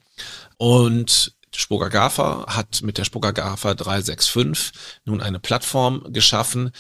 [0.57, 4.73] Und Spoga GAFA hat mit der Spoga GAFA 365
[5.05, 6.71] nun eine Plattform geschaffen,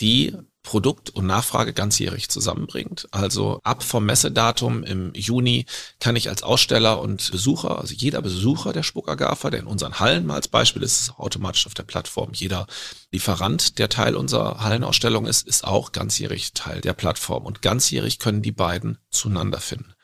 [0.00, 3.08] die Produkt und Nachfrage ganzjährig zusammenbringt.
[3.10, 5.66] Also ab vom Messedatum im Juni
[5.98, 9.98] kann ich als Aussteller und Besucher, also jeder Besucher der Spucker GAFA, der in unseren
[9.98, 12.30] Hallen mal als Beispiel ist, ist automatisch auf der Plattform.
[12.32, 12.66] Jeder
[13.10, 17.44] Lieferant, der Teil unserer Hallenausstellung ist, ist auch ganzjährig Teil der Plattform.
[17.44, 19.94] Und ganzjährig können die beiden zueinander finden.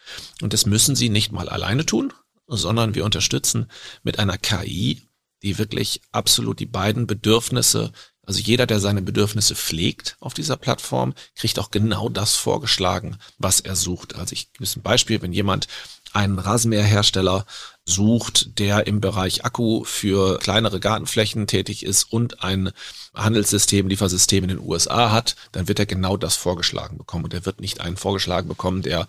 [0.42, 2.12] Und das müssen sie nicht mal alleine tun,
[2.46, 3.70] sondern wir unterstützen
[4.02, 5.02] mit einer KI,
[5.42, 7.92] die wirklich absolut die beiden Bedürfnisse
[8.28, 13.60] also jeder, der seine Bedürfnisse pflegt auf dieser Plattform, kriegt auch genau das vorgeschlagen, was
[13.60, 14.16] er sucht.
[14.16, 15.66] Also ich gebe ein Beispiel, wenn jemand
[16.12, 17.46] einen Rasenmäherhersteller
[17.86, 22.70] sucht, der im Bereich Akku für kleinere Gartenflächen tätig ist und ein
[23.14, 27.24] Handelssystem, Liefersystem in den USA hat, dann wird er genau das vorgeschlagen bekommen.
[27.24, 29.06] Und er wird nicht einen vorgeschlagen bekommen, der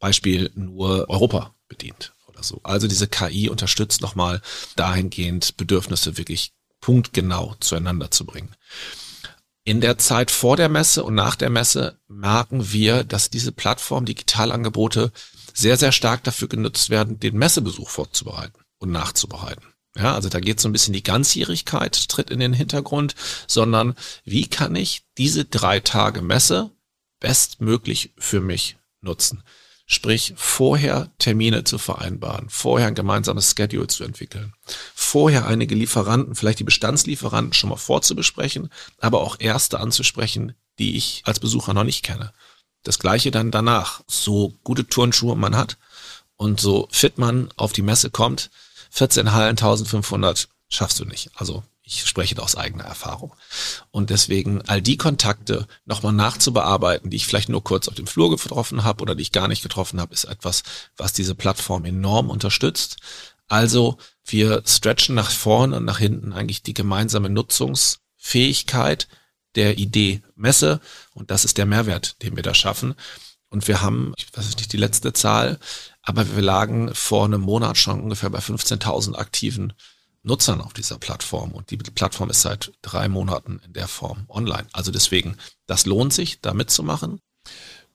[0.00, 2.60] Beispiel nur Europa bedient oder so.
[2.62, 4.40] Also diese KI unterstützt nochmal
[4.76, 8.54] dahingehend Bedürfnisse wirklich punktgenau zueinander zu bringen.
[9.64, 14.04] In der Zeit vor der Messe und nach der Messe merken wir, dass diese Plattform
[14.04, 15.12] Digitalangebote
[15.54, 19.64] sehr, sehr stark dafür genutzt werden, den Messebesuch vorzubereiten und nachzubereiten.
[19.96, 23.14] Ja, also da geht so ein bisschen die Ganzjährigkeit tritt in den Hintergrund,
[23.46, 26.70] sondern wie kann ich diese drei Tage Messe
[27.20, 29.42] bestmöglich für mich nutzen?
[29.86, 34.54] Sprich, vorher Termine zu vereinbaren, vorher ein gemeinsames Schedule zu entwickeln,
[34.94, 41.22] vorher einige Lieferanten, vielleicht die Bestandslieferanten schon mal vorzubesprechen, aber auch erste anzusprechen, die ich
[41.24, 42.32] als Besucher noch nicht kenne.
[42.82, 44.02] Das gleiche dann danach.
[44.08, 45.78] So gute Turnschuhe man hat
[46.36, 48.50] und so fit man auf die Messe kommt,
[48.90, 51.30] 14 Hallen, 1500 schaffst du nicht.
[51.34, 53.34] Also ich spreche da aus eigener Erfahrung.
[53.90, 58.30] Und deswegen all die Kontakte nochmal nachzubearbeiten, die ich vielleicht nur kurz auf dem Flur
[58.30, 60.62] getroffen habe oder die ich gar nicht getroffen habe, ist etwas,
[60.96, 62.96] was diese Plattform enorm unterstützt.
[63.48, 69.08] Also Wir stretchen nach vorne und nach hinten eigentlich die gemeinsame Nutzungsfähigkeit
[69.54, 70.80] der Idee Messe
[71.12, 72.94] und das ist der Mehrwert, den wir da schaffen.
[73.48, 75.58] Und wir haben, ich weiß nicht die letzte Zahl,
[76.02, 79.74] aber wir lagen vor einem Monat schon ungefähr bei 15.000 aktiven
[80.22, 84.66] Nutzern auf dieser Plattform und die Plattform ist seit drei Monaten in der Form online.
[84.72, 87.20] Also deswegen, das lohnt sich, da mitzumachen.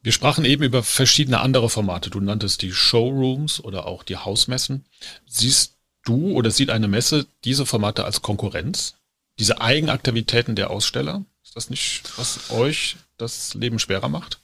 [0.01, 2.09] Wir sprachen eben über verschiedene andere Formate.
[2.09, 4.85] Du nanntest die Showrooms oder auch die Hausmessen.
[5.25, 8.95] Siehst du oder sieht eine Messe diese Formate als Konkurrenz?
[9.39, 11.25] Diese Eigenaktivitäten der Aussteller?
[11.43, 14.39] Ist das nicht, was euch das Leben schwerer macht?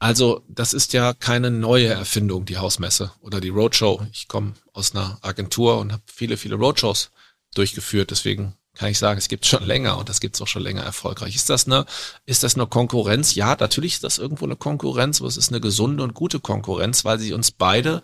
[0.00, 4.06] Also das ist ja keine neue Erfindung, die Hausmesse oder die Roadshow.
[4.12, 7.10] Ich komme aus einer Agentur und habe viele, viele Roadshows
[7.58, 8.10] durchgeführt.
[8.10, 10.82] Deswegen kann ich sagen, es gibt schon länger und das gibt es auch schon länger
[10.82, 11.34] erfolgreich.
[11.34, 11.84] Ist das eine,
[12.26, 13.34] ist das eine Konkurrenz?
[13.34, 17.04] Ja, natürlich ist das irgendwo eine Konkurrenz, aber es ist eine gesunde und gute Konkurrenz,
[17.04, 18.02] weil sie uns beide,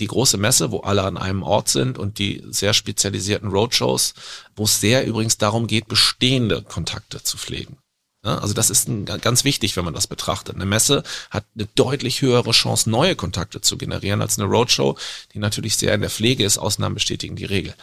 [0.00, 4.14] die große Messe, wo alle an einem Ort sind und die sehr spezialisierten Roadshows,
[4.56, 7.78] wo es sehr übrigens darum geht, bestehende Kontakte zu pflegen.
[8.26, 10.54] Also das ist ein, ganz wichtig, wenn man das betrachtet.
[10.54, 14.96] Eine Messe hat eine deutlich höhere Chance, neue Kontakte zu generieren als eine Roadshow,
[15.32, 16.58] die natürlich sehr in der Pflege ist.
[16.58, 17.74] Ausnahmen bestätigen die Regel.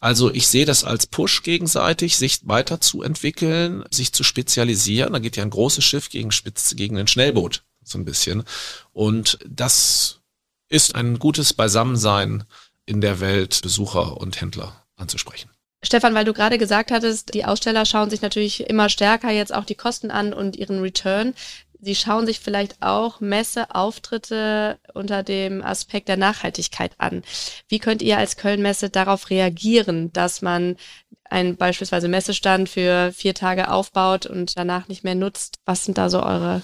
[0.00, 5.12] Also ich sehe das als Push gegenseitig, sich weiterzuentwickeln, sich zu spezialisieren.
[5.12, 8.44] Da geht ja ein großes Schiff gegen, Spitz, gegen ein Schnellboot so ein bisschen.
[8.92, 10.20] Und das
[10.68, 12.44] ist ein gutes Beisammensein
[12.86, 15.50] in der Welt, Besucher und Händler anzusprechen.
[15.84, 19.64] Stefan, weil du gerade gesagt hattest, die Aussteller schauen sich natürlich immer stärker jetzt auch
[19.64, 21.34] die Kosten an und ihren Return.
[21.80, 27.24] Sie schauen sich vielleicht auch Messeauftritte unter dem Aspekt der Nachhaltigkeit an.
[27.66, 30.76] Wie könnt ihr als Köln-Messe darauf reagieren, dass man
[31.24, 35.58] einen beispielsweise Messestand für vier Tage aufbaut und danach nicht mehr nutzt?
[35.64, 36.62] Was sind da so eure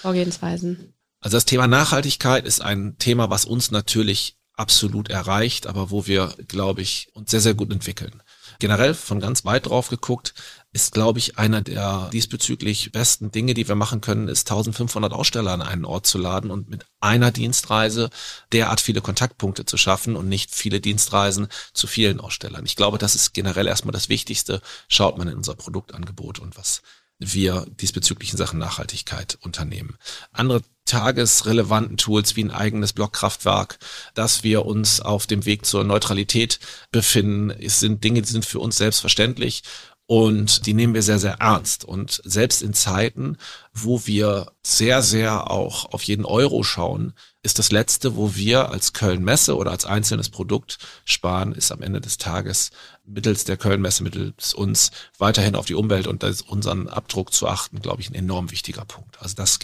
[0.00, 0.94] Vorgehensweisen?
[1.20, 6.34] Also das Thema Nachhaltigkeit ist ein Thema, was uns natürlich absolut erreicht, aber wo wir,
[6.48, 8.22] glaube ich, uns sehr, sehr gut entwickeln
[8.58, 10.34] generell von ganz weit drauf geguckt,
[10.72, 15.52] ist, glaube ich, einer der diesbezüglich besten Dinge, die wir machen können, ist 1500 Aussteller
[15.52, 18.10] an einen Ort zu laden und mit einer Dienstreise
[18.52, 22.66] derart viele Kontaktpunkte zu schaffen und nicht viele Dienstreisen zu vielen Ausstellern.
[22.66, 24.60] Ich glaube, das ist generell erstmal das Wichtigste.
[24.88, 26.82] Schaut man in unser Produktangebot und was
[27.18, 29.96] wir diesbezüglich in Sachen Nachhaltigkeit unternehmen.
[30.32, 33.78] Andere tagesrelevanten Tools wie ein eigenes Blockkraftwerk,
[34.14, 36.58] dass wir uns auf dem Weg zur Neutralität
[36.90, 39.62] befinden, es sind Dinge, die sind für uns selbstverständlich
[40.08, 41.84] und die nehmen wir sehr, sehr ernst.
[41.84, 43.38] Und selbst in Zeiten,
[43.74, 48.92] wo wir sehr, sehr auch auf jeden Euro schauen, ist das Letzte, wo wir als
[48.92, 52.70] Köln-Messe oder als einzelnes Produkt sparen, ist am Ende des Tages
[53.04, 58.00] mittels der Köln-Messe, mittels uns weiterhin auf die Umwelt und unseren Abdruck zu achten, glaube
[58.00, 59.20] ich, ein enorm wichtiger Punkt.
[59.20, 59.58] Also das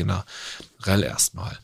[0.82, 1.58] generell erstmal.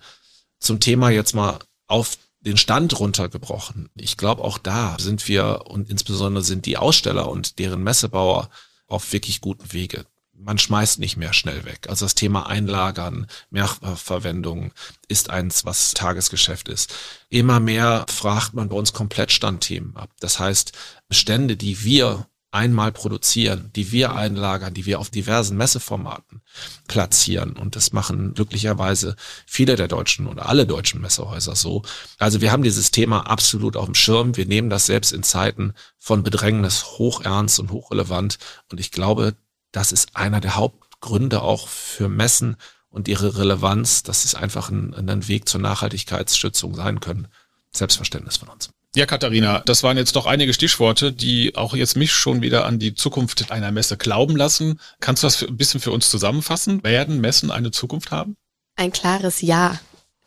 [0.61, 3.90] Zum Thema jetzt mal auf den Stand runtergebrochen.
[3.94, 8.48] Ich glaube, auch da sind wir und insbesondere sind die Aussteller und deren Messebauer
[8.87, 10.07] auf wirklich guten Wege.
[10.40, 11.87] Man schmeißt nicht mehr schnell weg.
[11.88, 14.72] Also das Thema Einlagern, Mehrverwendung
[15.09, 16.94] ist eins, was Tagesgeschäft ist.
[17.28, 20.11] Immer mehr fragt man bei uns Komplettstandthemen ab.
[20.20, 20.72] Das heißt,
[21.09, 26.40] Bestände, die wir einmal produzieren, die wir einlagern, die wir auf diversen Messeformaten
[26.87, 27.52] platzieren.
[27.52, 31.82] Und das machen glücklicherweise viele der deutschen oder alle deutschen Messehäuser so.
[32.18, 34.37] Also wir haben dieses Thema absolut auf dem Schirm.
[34.37, 38.38] Wir nehmen das selbst in Zeiten von Bedrängnis hoch ernst und hochrelevant.
[38.70, 39.37] Und ich glaube,
[39.72, 42.56] das ist einer der Hauptgründe auch für Messen
[42.88, 47.28] und ihre Relevanz, dass es einfach ein, ein Weg zur Nachhaltigkeitsstützung sein können.
[47.72, 48.70] Selbstverständnis von uns.
[48.98, 52.80] Ja, Katharina, das waren jetzt doch einige Stichworte, die auch jetzt mich schon wieder an
[52.80, 54.80] die Zukunft einer Messe glauben lassen.
[54.98, 56.82] Kannst du das ein bisschen für uns zusammenfassen?
[56.82, 58.37] Werden Messen eine Zukunft haben?
[58.74, 59.78] Ein klares Ja.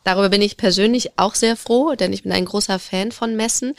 [0.05, 3.75] Darüber bin ich persönlich auch sehr froh, denn ich bin ein großer Fan von Messen.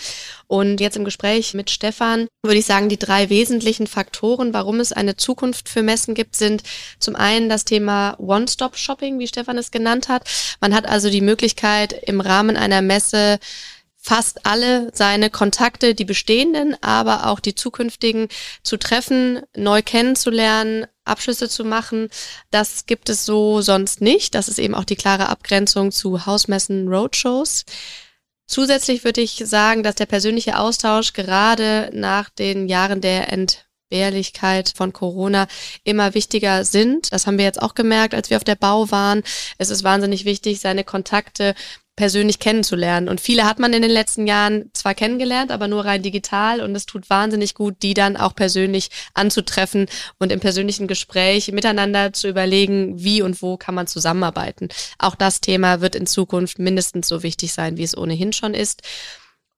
[0.47, 4.93] Und jetzt im Gespräch mit Stefan würde ich sagen, die drei wesentlichen Faktoren, warum es
[4.93, 6.63] eine Zukunft für Messen gibt, sind
[7.01, 10.29] zum einen das Thema One-Stop-Shopping, wie Stefan es genannt hat.
[10.61, 13.41] Man hat also die Möglichkeit, im Rahmen einer Messe
[14.05, 18.27] fast alle seine Kontakte, die bestehenden, aber auch die zukünftigen
[18.65, 22.09] zu treffen, neu kennenzulernen, Abschlüsse zu machen.
[22.51, 24.35] Das gibt es so sonst nicht.
[24.35, 27.65] Das ist eben auch die klare Abgrenzung zu Hausmessen, Roadshows.
[28.47, 34.93] Zusätzlich würde ich sagen, dass der persönliche Austausch gerade nach den Jahren der Entbehrlichkeit von
[34.93, 35.47] Corona
[35.85, 37.13] immer wichtiger sind.
[37.13, 39.23] Das haben wir jetzt auch gemerkt, als wir auf der Bau waren.
[39.59, 41.55] Es ist wahnsinnig wichtig, seine Kontakte
[41.97, 43.09] persönlich kennenzulernen.
[43.09, 46.61] Und viele hat man in den letzten Jahren zwar kennengelernt, aber nur rein digital.
[46.61, 49.87] Und es tut wahnsinnig gut, die dann auch persönlich anzutreffen
[50.19, 54.69] und im persönlichen Gespräch miteinander zu überlegen, wie und wo kann man zusammenarbeiten.
[54.99, 58.83] Auch das Thema wird in Zukunft mindestens so wichtig sein, wie es ohnehin schon ist.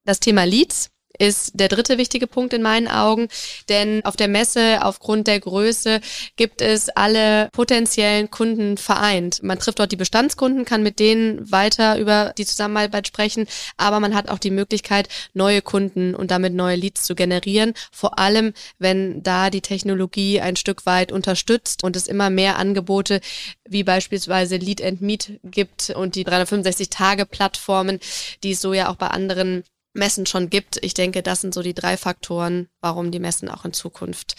[0.05, 3.29] Das Thema Leads ist der dritte wichtige Punkt in meinen Augen.
[3.69, 6.01] Denn auf der Messe, aufgrund der Größe,
[6.37, 9.43] gibt es alle potenziellen Kunden vereint.
[9.43, 13.47] Man trifft dort die Bestandskunden, kann mit denen weiter über die Zusammenarbeit sprechen,
[13.77, 17.75] aber man hat auch die Möglichkeit, neue Kunden und damit neue Leads zu generieren.
[17.93, 23.21] Vor allem, wenn da die Technologie ein Stück weit unterstützt und es immer mehr Angebote
[23.69, 27.99] wie beispielsweise Lead and Meet gibt und die 365-Tage-Plattformen,
[28.43, 30.79] die es so ja auch bei anderen Messen schon gibt.
[30.83, 34.37] Ich denke, das sind so die drei Faktoren, warum die Messen auch in Zukunft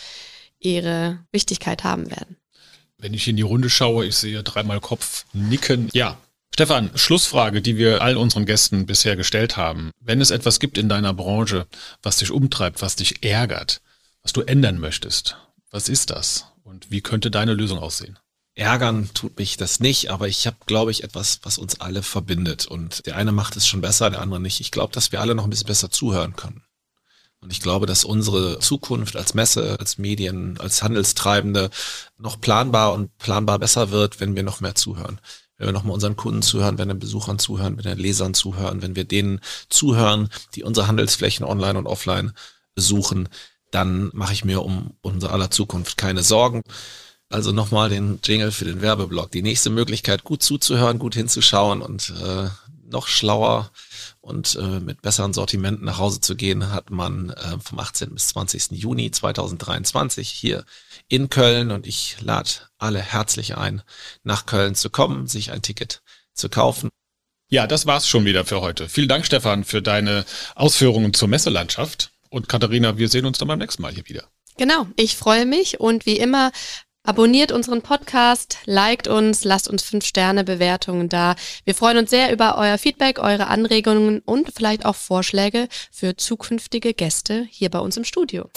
[0.59, 2.37] ihre Wichtigkeit haben werden.
[2.97, 5.89] Wenn ich in die Runde schaue, ich sehe dreimal Kopf nicken.
[5.93, 6.17] Ja.
[6.53, 9.91] Stefan, Schlussfrage, die wir all unseren Gästen bisher gestellt haben.
[9.99, 11.67] Wenn es etwas gibt in deiner Branche,
[12.01, 13.81] was dich umtreibt, was dich ärgert,
[14.21, 15.37] was du ändern möchtest,
[15.71, 16.45] was ist das?
[16.63, 18.17] Und wie könnte deine Lösung aussehen?
[18.55, 22.65] Ärgern tut mich das nicht, aber ich habe, glaube ich, etwas, was uns alle verbindet.
[22.67, 24.61] Und der eine macht es schon besser, der andere nicht.
[24.61, 26.63] Ich glaube, dass wir alle noch ein bisschen besser zuhören können.
[27.41, 31.69] Und ich glaube, dass unsere Zukunft als Messe, als Medien, als Handelstreibende
[32.17, 35.19] noch planbar und planbar besser wird, wenn wir noch mehr zuhören.
[35.57, 38.81] Wenn wir noch mal unseren Kunden zuhören, wenn wir Besuchern zuhören, wenn wir Lesern zuhören,
[38.81, 42.33] wenn wir denen zuhören, die unsere Handelsflächen online und offline
[42.73, 43.29] besuchen,
[43.69, 46.63] dann mache ich mir um unsere aller Zukunft keine Sorgen.
[47.29, 49.31] Also nochmal den Jingle für den Werbeblock.
[49.31, 52.49] Die nächste Möglichkeit, gut zuzuhören, gut hinzuschauen und äh,
[52.87, 53.71] noch schlauer
[54.21, 58.13] und äh, mit besseren Sortimenten nach Hause zu gehen, hat man äh, vom 18.
[58.13, 58.71] bis 20.
[58.71, 60.65] Juni 2023 hier
[61.07, 63.81] in Köln und ich lade alle herzlich ein,
[64.23, 66.01] nach Köln zu kommen, sich ein Ticket
[66.33, 66.89] zu kaufen.
[67.49, 68.89] Ja, das war's schon wieder für heute.
[68.89, 72.11] Vielen Dank, Stefan, für deine Ausführungen zur Messelandschaft.
[72.29, 74.27] Und Katharina, wir sehen uns dann beim nächsten Mal hier wieder.
[74.57, 76.51] Genau, ich freue mich und wie immer
[77.05, 81.35] Abonniert unseren Podcast, liked uns, lasst uns fünf Sterne Bewertungen da.
[81.63, 86.93] Wir freuen uns sehr über euer Feedback, eure Anregungen und vielleicht auch Vorschläge für zukünftige
[86.93, 88.49] Gäste hier bei uns im Studio.